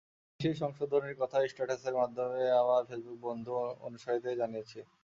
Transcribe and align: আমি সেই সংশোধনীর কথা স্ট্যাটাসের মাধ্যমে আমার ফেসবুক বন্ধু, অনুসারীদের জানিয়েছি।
আমি 0.29 0.39
সেই 0.39 0.55
সংশোধনীর 0.61 1.19
কথা 1.21 1.37
স্ট্যাটাসের 1.43 1.95
মাধ্যমে 2.01 2.41
আমার 2.61 2.81
ফেসবুক 2.89 3.17
বন্ধু, 3.27 3.53
অনুসারীদের 3.81 4.39
জানিয়েছি। 4.41 4.79